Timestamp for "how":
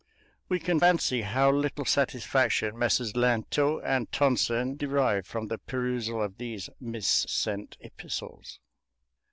1.21-1.51